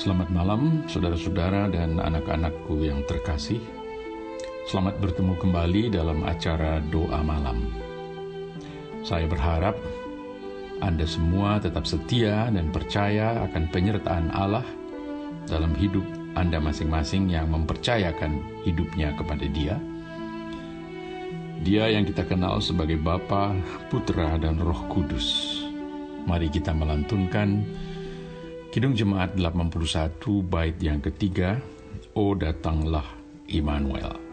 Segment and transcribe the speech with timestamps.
[0.00, 3.60] Selamat malam, saudara-saudara dan anak-anakku yang terkasih.
[4.64, 7.68] Selamat bertemu kembali dalam acara doa malam.
[9.04, 9.76] Saya berharap
[10.80, 14.64] Anda semua tetap setia dan percaya akan penyertaan Allah
[15.44, 19.76] dalam hidup Anda masing-masing yang mempercayakan hidupnya kepada Dia.
[21.60, 23.52] Dia yang kita kenal sebagai Bapa,
[23.92, 25.60] Putra, dan Roh Kudus.
[26.24, 27.68] Mari kita melantunkan
[28.70, 31.58] Kidung Jemaat 81 bait yang ketiga,
[32.14, 33.02] O datanglah
[33.50, 34.29] Immanuel.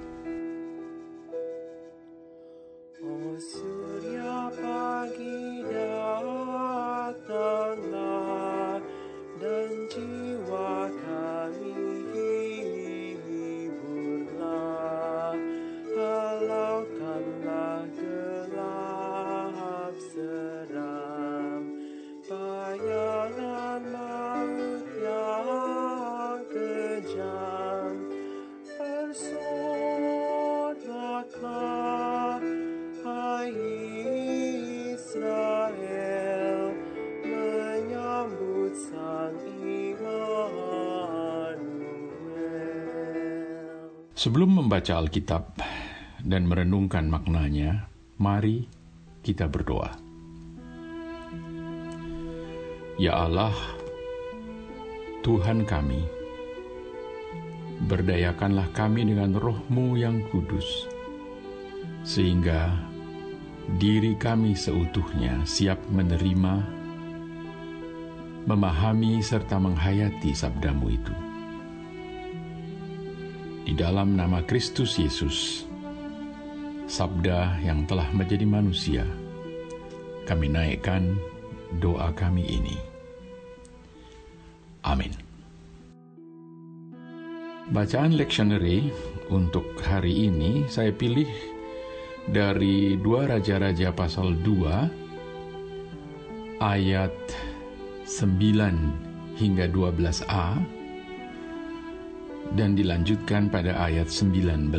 [44.18, 45.62] Sebelum membaca Alkitab
[46.26, 47.86] dan merenungkan maknanya,
[48.18, 48.66] mari
[49.22, 49.94] kita berdoa.
[52.98, 53.54] Ya Allah,
[55.22, 56.02] Tuhan kami,
[57.86, 60.90] berdayakanlah kami dengan rohmu yang kudus,
[62.02, 62.74] sehingga
[63.78, 66.66] diri kami seutuhnya siap menerima,
[68.50, 71.27] memahami serta menghayati sabdamu itu.
[73.68, 75.68] Di dalam nama Kristus Yesus,
[76.88, 79.04] Sabda yang telah menjadi manusia,
[80.24, 81.20] kami naikkan
[81.84, 82.80] doa kami ini.
[84.88, 85.12] Amin.
[87.76, 88.88] Bacaan lectionary
[89.28, 91.28] untuk hari ini saya pilih
[92.32, 97.12] dari dua Raja-Raja pasal 2 ayat
[98.08, 100.77] 9 hingga 12a
[102.56, 104.72] dan dilanjutkan pada ayat 19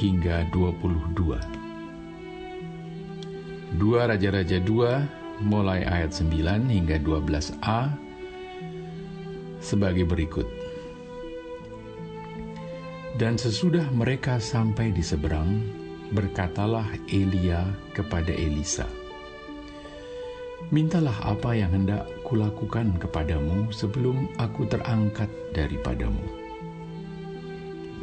[0.00, 1.36] hingga 22.
[3.76, 7.92] Dua Raja-Raja 2 mulai ayat 9 hingga 12a
[9.60, 10.48] sebagai berikut.
[13.20, 15.60] Dan sesudah mereka sampai di seberang,
[16.16, 18.88] berkatalah Elia kepada Elisa,
[20.70, 26.22] Mintalah apa yang hendak kulakukan kepadamu sebelum aku terangkat daripadamu.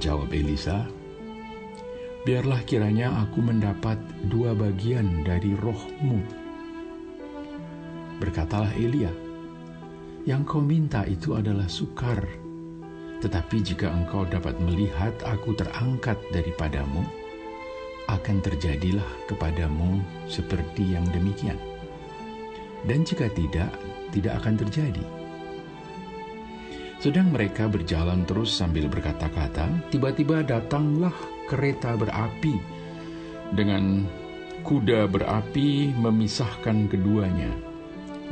[0.04, 0.84] Jawab Elisa,
[2.28, 3.96] Biarlah kiranya aku mendapat
[4.28, 6.20] dua bagian dari rohmu.
[8.20, 9.08] Berkatalah Elia,
[10.28, 12.20] yang kau minta itu adalah sukar.
[13.24, 17.00] Tetapi jika engkau dapat melihat aku terangkat daripadamu,
[18.12, 21.56] akan terjadilah kepadamu seperti yang demikian.
[22.84, 23.72] Dan jika tidak,
[24.12, 25.06] tidak akan terjadi.
[26.98, 31.14] Sedang mereka berjalan terus sambil berkata-kata, tiba-tiba datanglah
[31.46, 32.58] kereta berapi
[33.54, 34.04] dengan
[34.66, 37.54] kuda berapi memisahkan keduanya.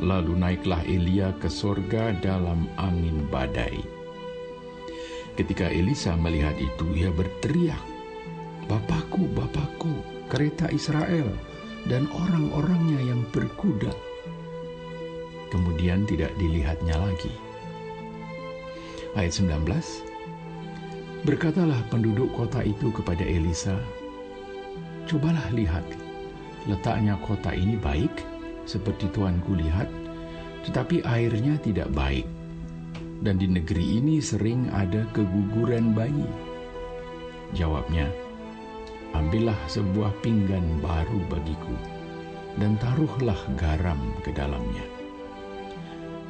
[0.02, 3.80] Lalu naiklah Elia ke sorga dalam angin badai.
[5.40, 7.80] Ketika Elisa melihat itu, ia berteriak,
[8.68, 9.94] Bapakku, Bapakku,
[10.28, 11.28] kereta Israel
[11.86, 13.94] dan orang-orangnya yang berkuda.
[15.56, 17.32] Kemudian tidak dilihatnya lagi.
[19.16, 19.64] Ayat 19,
[21.24, 23.80] Berkatalah penduduk kota itu kepada Elisa,
[25.08, 25.88] Cobalah lihat,
[26.68, 28.12] letaknya kota ini baik,
[28.68, 29.88] seperti tuanku lihat,
[30.68, 32.28] tetapi airnya tidak baik.
[33.24, 36.28] Dan di negeri ini sering ada keguguran bayi.
[37.56, 38.12] Jawabnya,
[39.16, 41.78] Ambillah sebuah pinggan baru bagiku,
[42.60, 44.95] dan taruhlah garam ke dalamnya.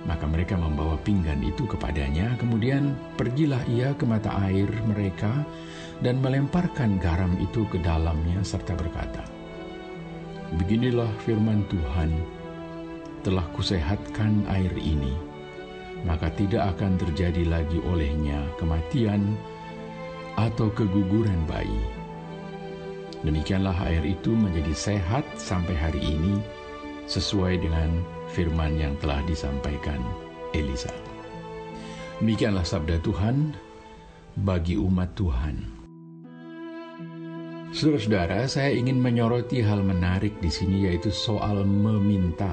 [0.05, 5.41] Maka mereka membawa pinggan itu kepadanya, kemudian pergilah ia ke mata air mereka
[6.05, 9.25] dan melemparkan garam itu ke dalamnya serta berkata,
[10.61, 12.13] Beginilah firman Tuhan,
[13.25, 15.17] telah kusehatkan air ini,
[16.05, 19.33] maka tidak akan terjadi lagi olehnya kematian
[20.37, 21.81] atau keguguran bayi.
[23.25, 26.37] Demikianlah air itu menjadi sehat sampai hari ini,
[27.09, 28.05] sesuai dengan
[28.35, 30.03] firman yang telah disampaikan
[30.51, 30.91] Elisa.
[32.19, 33.55] Demikianlah sabda Tuhan
[34.43, 35.55] bagi umat Tuhan.
[37.75, 42.51] Saudara-saudara, saya ingin menyoroti hal menarik di sini yaitu soal meminta.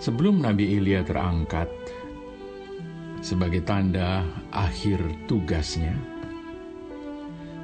[0.00, 1.68] Sebelum Nabi Elia terangkat
[3.24, 5.96] sebagai tanda akhir tugasnya,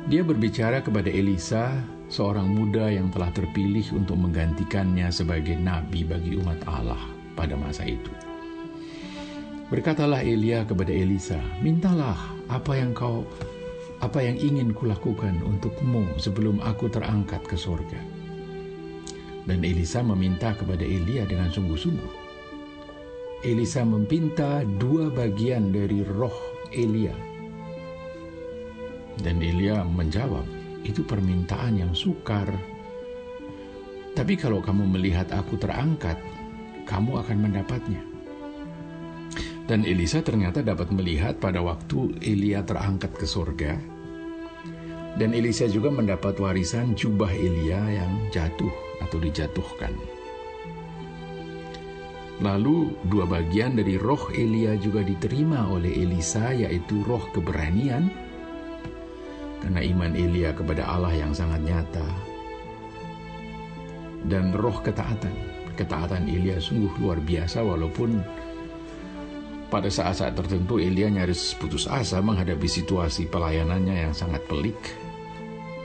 [0.09, 1.73] dia berbicara kepada Elisa,
[2.11, 6.99] seorang muda yang telah terpilih untuk menggantikannya sebagai nabi bagi umat Allah
[7.39, 8.11] pada masa itu.
[9.71, 12.19] Berkatalah Elia kepada Elisa, "Mintalah
[12.51, 13.23] apa yang kau
[14.03, 18.03] apa yang ingin kulakukan untukmu sebelum aku terangkat ke sorga."
[19.47, 22.13] Dan Elisa meminta kepada Elia dengan sungguh-sungguh.
[23.47, 26.35] Elisa meminta dua bagian dari roh
[26.75, 27.15] Elia.
[29.23, 32.49] Dan Elia menjawab, itu permintaan yang sukar.
[34.17, 36.19] Tapi kalau kamu melihat aku terangkat,
[36.89, 38.03] kamu akan mendapatnya.
[39.71, 43.79] Dan Elisa ternyata dapat melihat pada waktu Elia terangkat ke surga.
[45.15, 49.95] Dan Elisa juga mendapat warisan jubah Elia yang jatuh atau dijatuhkan.
[52.41, 58.09] Lalu dua bagian dari roh Elia juga diterima oleh Elisa yaitu roh keberanian
[59.61, 62.09] karena iman Elia kepada Allah yang sangat nyata
[64.27, 65.33] dan roh ketaatan.
[65.79, 68.21] Ketaatan Elia sungguh luar biasa walaupun
[69.73, 74.77] pada saat-saat tertentu Elia nyaris putus asa menghadapi situasi pelayanannya yang sangat pelik.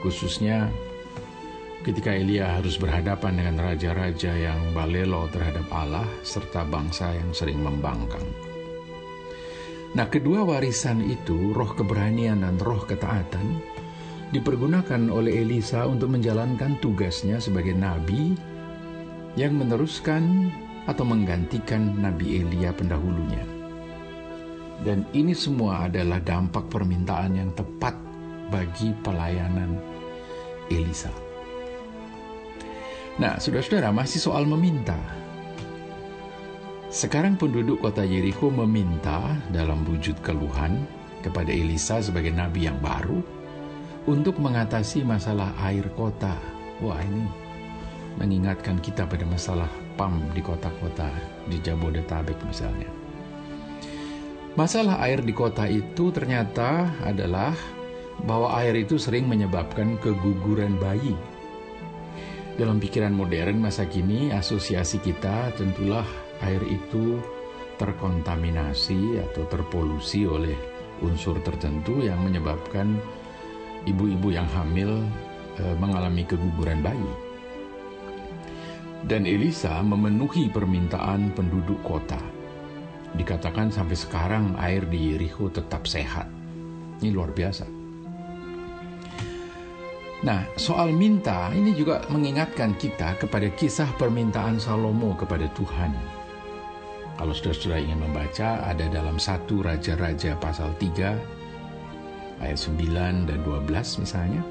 [0.04, 0.68] Khususnya
[1.80, 8.45] ketika Elia harus berhadapan dengan raja-raja yang balelo terhadap Allah serta bangsa yang sering membangkang.
[9.96, 13.64] Nah, kedua warisan itu, roh keberanian dan roh ketaatan,
[14.28, 18.36] dipergunakan oleh Elisa untuk menjalankan tugasnya sebagai nabi
[19.40, 20.52] yang meneruskan
[20.84, 23.40] atau menggantikan Nabi Elia pendahulunya.
[24.84, 27.96] Dan ini semua adalah dampak permintaan yang tepat
[28.52, 29.80] bagi pelayanan
[30.68, 31.10] Elisa.
[33.16, 35.00] Nah, saudara-saudara, masih soal meminta.
[36.96, 40.88] Sekarang penduduk kota Yeriko meminta dalam wujud keluhan
[41.20, 43.20] kepada Elisa sebagai nabi yang baru
[44.08, 46.32] untuk mengatasi masalah air kota.
[46.80, 47.28] Wah, ini
[48.16, 49.68] mengingatkan kita pada masalah
[50.00, 51.12] PAM di kota-kota
[51.44, 52.88] di Jabodetabek misalnya.
[54.56, 57.52] Masalah air di kota itu ternyata adalah
[58.24, 61.12] bahwa air itu sering menyebabkan keguguran bayi.
[62.56, 67.20] Dalam pikiran modern masa kini, asosiasi kita tentulah air itu
[67.76, 70.56] terkontaminasi atau terpolusi oleh
[71.04, 72.96] unsur tertentu yang menyebabkan
[73.84, 75.04] ibu-ibu yang hamil
[75.60, 77.12] e, mengalami keguguran bayi.
[79.06, 82.18] Dan Elisa memenuhi permintaan penduduk kota
[83.16, 86.28] Dikatakan sampai sekarang air di Yericho tetap sehat.
[87.00, 87.64] Ini luar biasa.
[90.20, 95.92] Nah, soal minta ini juga mengingatkan kita kepada kisah permintaan Salomo kepada Tuhan.
[97.16, 101.16] Kalau saudara-saudara ingin membaca, ada dalam satu Raja-Raja pasal 3,
[102.44, 104.44] ayat 9 dan 12 misalnya.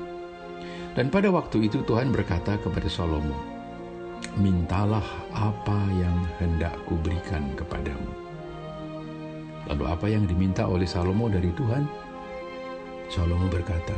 [0.97, 3.37] Dan pada waktu itu Tuhan berkata kepada Salomo,
[4.41, 5.05] Mintalah
[5.37, 8.09] apa yang hendak kuberikan kepadamu.
[9.69, 11.85] Lalu apa yang diminta oleh Salomo dari Tuhan?
[13.13, 13.93] Salomo berkata,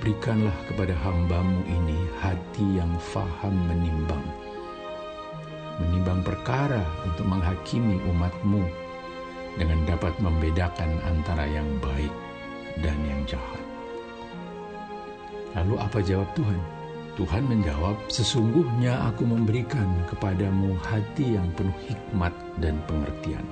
[0.00, 4.47] Berikanlah kepada hambamu ini hati yang faham menimbang.
[5.78, 8.66] Menimbang perkara untuk menghakimi umatmu
[9.58, 12.10] dengan dapat membedakan antara yang baik
[12.82, 13.64] dan yang jahat.
[15.54, 16.60] Lalu apa jawab Tuhan?
[17.18, 22.30] Tuhan menjawab, sesungguhnya aku memberikan kepadamu hati yang penuh hikmat
[22.62, 23.42] dan pengertian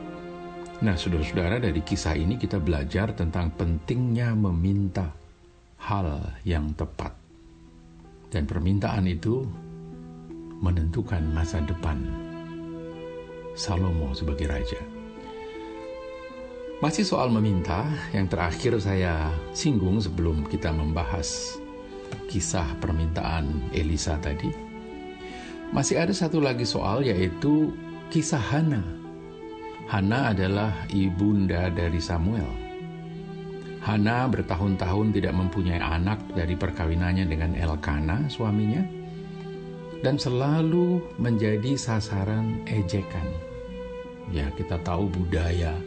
[0.76, 5.09] Nah, saudara-saudara, dari kisah ini kita belajar tentang pentingnya meminta
[5.88, 7.16] hal yang tepat.
[8.28, 9.49] Dan permintaan itu
[10.61, 12.01] menentukan masa depan
[13.57, 14.81] Salomo sebagai raja.
[16.85, 21.57] Masih soal meminta, yang terakhir saya singgung sebelum kita membahas
[22.29, 24.53] kisah permintaan Elisa tadi.
[25.73, 27.73] Masih ada satu lagi soal yaitu
[28.13, 28.97] kisah Hana
[29.87, 32.51] Hana adalah ibunda dari Samuel.
[33.87, 38.83] Hana bertahun-tahun tidak mempunyai anak dari perkawinannya dengan Elkana, suaminya,
[40.05, 43.29] dan selalu menjadi sasaran ejekan.
[44.35, 45.79] Ya, kita tahu budaya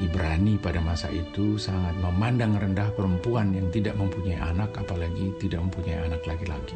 [0.00, 6.08] Ibrani pada masa itu sangat memandang rendah perempuan yang tidak mempunyai anak, apalagi tidak mempunyai
[6.08, 6.72] anak laki-laki.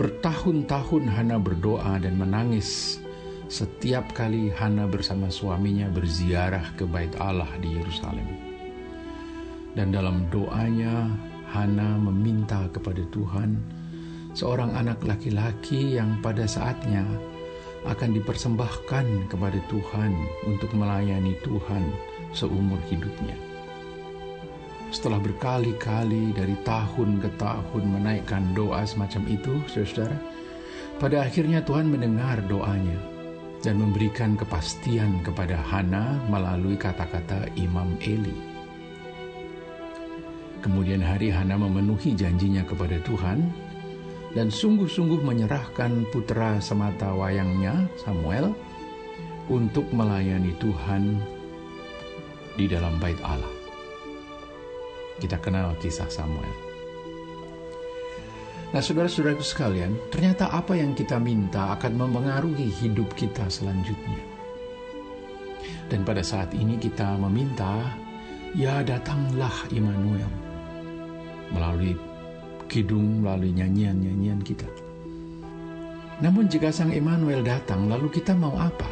[0.00, 2.98] Bertahun-tahun Hana berdoa dan menangis
[3.52, 8.28] setiap kali Hana bersama suaminya berziarah ke bait Allah di Yerusalem.
[9.76, 11.12] Dan dalam doanya
[11.52, 13.60] Hana meminta kepada Tuhan
[14.34, 17.06] seorang anak laki-laki yang pada saatnya
[17.86, 20.12] akan dipersembahkan kepada Tuhan
[20.50, 21.84] untuk melayani Tuhan
[22.34, 23.38] seumur hidupnya.
[24.90, 30.14] Setelah berkali-kali dari tahun ke tahun menaikkan doa semacam itu, saudara,
[31.02, 32.98] pada akhirnya Tuhan mendengar doanya
[33.62, 38.36] dan memberikan kepastian kepada Hana melalui kata-kata Imam Eli.
[40.62, 43.50] Kemudian hari Hana memenuhi janjinya kepada Tuhan
[44.34, 48.50] dan sungguh-sungguh menyerahkan putra semata wayangnya Samuel
[49.46, 51.22] untuk melayani Tuhan
[52.58, 53.50] di dalam bait Allah.
[55.22, 56.50] Kita kenal kisah Samuel.
[58.74, 64.18] Nah, saudara-saudaraku sekalian, ternyata apa yang kita minta akan mempengaruhi hidup kita selanjutnya.
[65.86, 67.94] Dan pada saat ini kita meminta,
[68.50, 70.26] ya datanglah Immanuel
[71.54, 71.94] melalui
[72.66, 74.66] kidung, melalui nyanyian-nyanyian kita.
[76.22, 78.86] Namun jika Sang Immanuel datang, lalu kita mau apa?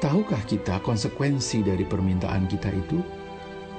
[0.00, 3.00] Tahukah kita konsekuensi dari permintaan kita itu?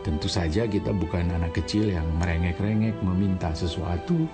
[0.05, 4.29] Tentu saja kita bukan anak kecil yang merengek-rengek meminta sesuatu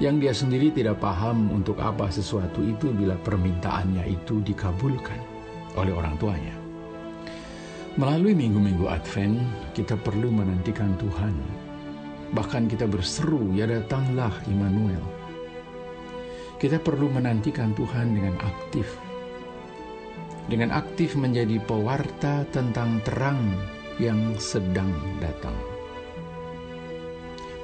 [0.00, 5.20] yang dia sendiri tidak paham untuk apa sesuatu itu bila permintaannya itu dikabulkan
[5.76, 6.56] oleh orang tuanya.
[8.00, 9.36] Melalui minggu-minggu Advent,
[9.76, 11.36] kita perlu menantikan Tuhan.
[12.32, 15.04] Bahkan kita berseru, ya datanglah Immanuel.
[16.56, 18.86] Kita perlu menantikan Tuhan dengan aktif
[20.50, 23.40] dengan aktif menjadi pewarta tentang terang
[24.02, 24.90] yang sedang
[25.22, 25.54] datang.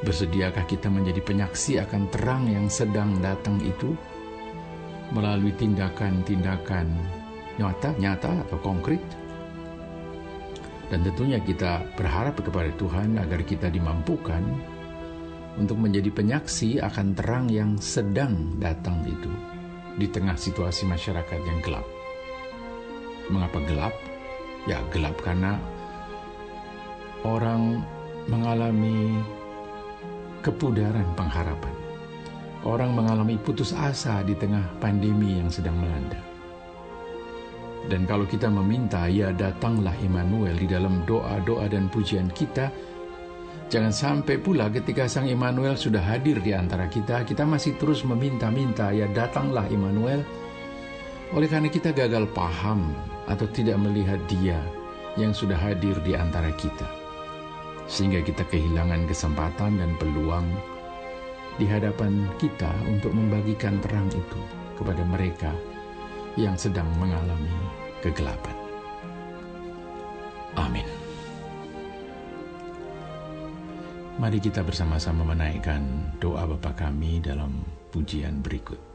[0.06, 3.98] Bersediakah kita menjadi penyaksi akan terang yang sedang datang itu
[5.10, 6.86] melalui tindakan-tindakan
[7.58, 9.02] nyata, nyata atau konkret?
[10.88, 14.40] Dan tentunya kita berharap kepada Tuhan agar kita dimampukan
[15.60, 19.28] untuk menjadi penyaksi akan terang yang sedang datang itu
[19.98, 21.84] di tengah situasi masyarakat yang gelap.
[23.28, 23.94] Mengapa gelap?
[24.64, 25.58] Ya, gelap karena
[27.26, 27.82] orang
[28.30, 29.18] mengalami
[30.40, 31.74] kepudaran pengharapan.
[32.62, 36.27] Orang mengalami putus asa di tengah pandemi yang sedang melanda.
[37.86, 42.68] Dan kalau kita meminta, ya datanglah Immanuel di dalam doa-doa dan pujian kita,
[43.70, 48.90] jangan sampai pula ketika Sang Immanuel sudah hadir di antara kita, kita masih terus meminta-minta,
[48.90, 50.26] ya datanglah Immanuel,
[51.32, 52.92] oleh karena kita gagal paham
[53.30, 54.58] atau tidak melihat Dia
[55.16, 56.88] yang sudah hadir di antara kita,
[57.88, 60.44] sehingga kita kehilangan kesempatan dan peluang
[61.56, 64.40] di hadapan kita untuk membagikan terang itu
[64.76, 65.50] kepada mereka
[66.38, 67.50] yang sedang mengalami
[67.98, 68.54] kegelapan.
[70.54, 70.86] Amin.
[74.18, 75.82] Mari kita bersama-sama menaikkan
[76.22, 78.87] doa Bapa kami dalam pujian berikut.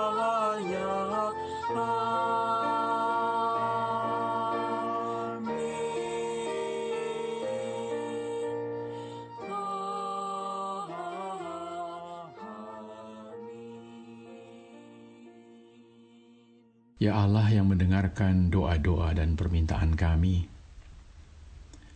[17.04, 20.48] Ya Allah yang mendengarkan doa-doa dan permintaan kami,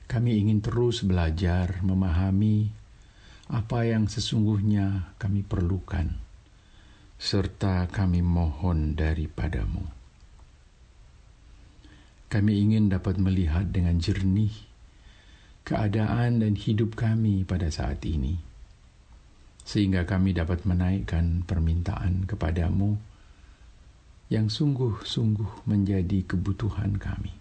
[0.03, 2.75] kami ingin terus belajar memahami
[3.47, 6.11] apa yang sesungguhnya kami perlukan,
[7.15, 9.87] serta kami mohon daripadamu.
[12.27, 14.51] Kami ingin dapat melihat dengan jernih
[15.63, 18.35] keadaan dan hidup kami pada saat ini,
[19.63, 22.99] sehingga kami dapat menaikkan permintaan kepadamu
[24.27, 27.31] yang sungguh-sungguh menjadi kebutuhan kami.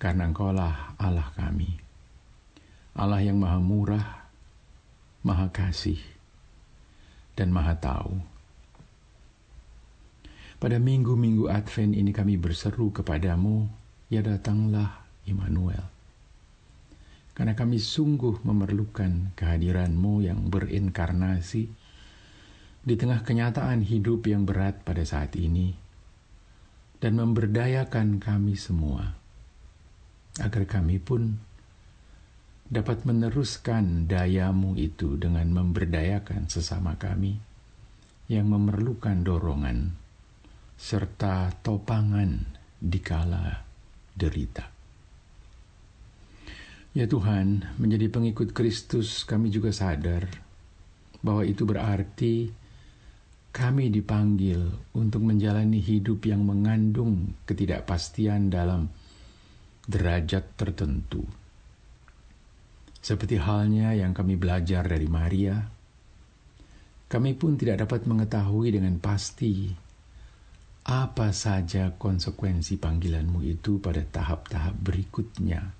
[0.00, 1.76] Karena Engkaulah Allah kami,
[2.96, 4.19] Allah yang maha murah,
[5.20, 6.00] maha kasih,
[7.36, 8.20] dan maha tahu.
[10.60, 13.64] Pada minggu-minggu Advent ini kami berseru kepadamu,
[14.12, 15.88] ya datanglah Immanuel.
[17.32, 21.72] Karena kami sungguh memerlukan kehadiranmu yang berinkarnasi
[22.80, 25.72] di tengah kenyataan hidup yang berat pada saat ini
[27.00, 29.16] dan memberdayakan kami semua
[30.40, 31.40] agar kami pun
[32.70, 37.34] dapat meneruskan dayamu itu dengan memberdayakan sesama kami
[38.30, 39.90] yang memerlukan dorongan
[40.78, 42.46] serta topangan
[42.78, 43.66] di kala
[44.14, 44.70] derita.
[46.94, 50.30] Ya Tuhan, menjadi pengikut Kristus kami juga sadar
[51.26, 52.54] bahwa itu berarti
[53.50, 54.62] kami dipanggil
[54.94, 58.86] untuk menjalani hidup yang mengandung ketidakpastian dalam
[59.90, 61.39] derajat tertentu.
[63.00, 65.56] Seperti halnya yang kami belajar dari Maria,
[67.10, 69.72] kami pun tidak dapat mengetahui dengan pasti
[70.86, 75.72] apa saja konsekuensi panggilanmu itu pada tahap-tahap berikutnya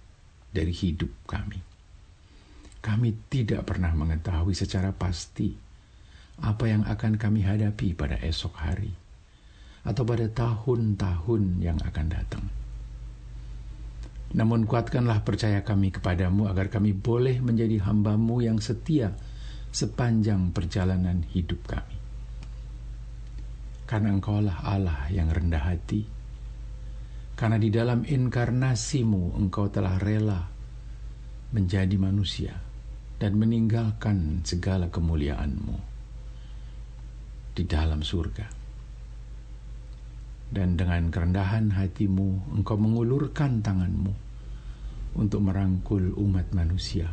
[0.50, 1.60] dari hidup kami.
[2.80, 5.52] Kami tidak pernah mengetahui secara pasti
[6.40, 8.92] apa yang akan kami hadapi pada esok hari
[9.84, 12.59] atau pada tahun-tahun yang akan datang.
[14.30, 19.10] Namun kuatkanlah percaya kami kepadamu agar kami boleh menjadi hambamu yang setia
[19.74, 21.98] sepanjang perjalanan hidup kami.
[23.90, 26.06] Karena engkaulah Allah yang rendah hati,
[27.34, 30.46] karena di dalam inkarnasimu engkau telah rela
[31.50, 32.54] menjadi manusia
[33.18, 35.76] dan meninggalkan segala kemuliaanmu
[37.58, 38.59] di dalam surga.
[40.50, 44.10] Dan dengan kerendahan hatimu, engkau mengulurkan tanganmu
[45.14, 47.06] untuk merangkul umat manusia,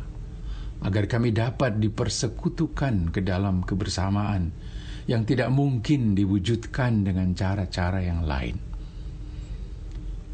[0.82, 4.50] agar kami dapat dipersekutukan ke dalam kebersamaan
[5.06, 8.58] yang tidak mungkin diwujudkan dengan cara-cara yang lain.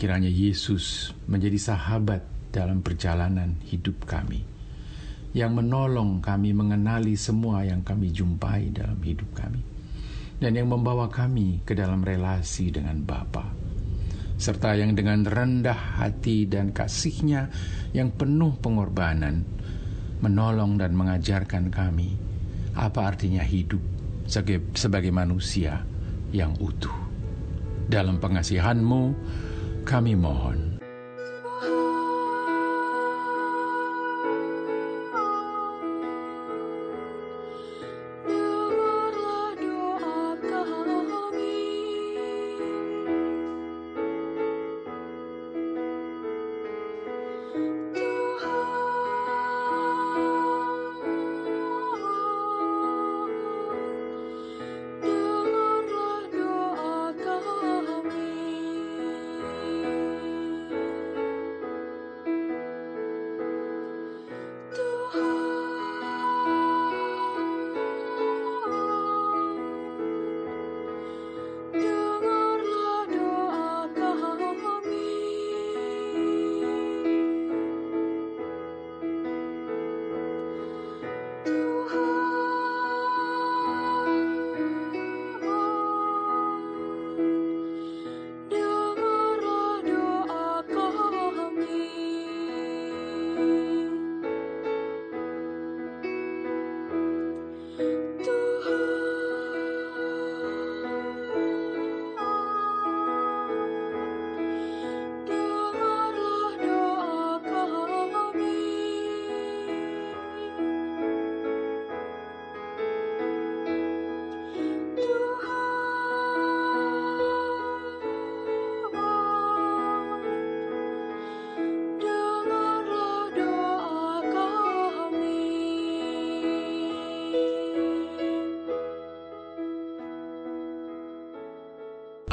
[0.01, 2.25] Kiranya Yesus menjadi sahabat
[2.57, 4.49] dalam perjalanan hidup kami,
[5.37, 9.73] yang menolong kami mengenali semua yang kami jumpai dalam hidup kami
[10.38, 13.51] dan yang membawa kami ke dalam relasi dengan Bapa,
[14.38, 17.51] serta yang dengan rendah hati dan kasihnya
[17.94, 19.47] yang penuh pengorbanan
[20.25, 22.16] menolong dan mengajarkan kami
[22.75, 23.81] apa artinya hidup
[24.27, 25.85] sebagai, sebagai manusia
[26.35, 26.94] yang utuh.
[27.87, 29.03] Dalam pengasihanmu
[29.85, 30.73] kami mohon.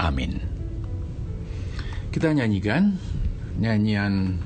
[0.02, 0.42] Amin.
[2.10, 2.98] Kita nyanyikan
[3.62, 4.42] nyanyian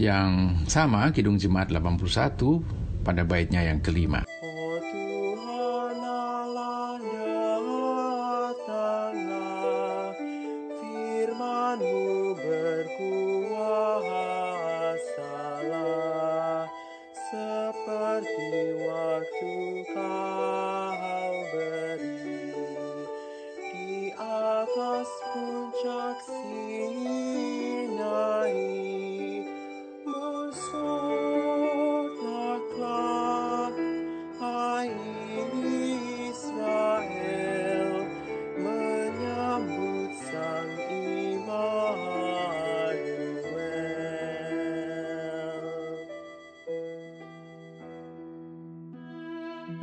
[0.00, 4.24] yang sama Kidung Jemaat 81 pada baitnya yang kelima.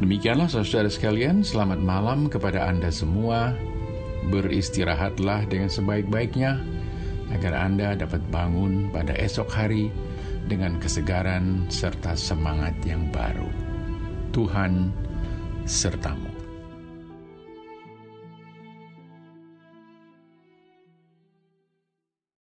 [0.09, 3.53] Demikianlah saudara sekalian, selamat malam kepada Anda semua.
[4.33, 6.57] Beristirahatlah dengan sebaik-baiknya
[7.29, 9.93] agar Anda dapat bangun pada esok hari
[10.49, 13.53] dengan kesegaran serta semangat yang baru.
[14.33, 14.89] Tuhan
[15.69, 16.38] sertamu.